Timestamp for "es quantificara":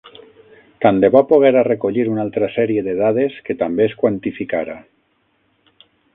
3.91-4.81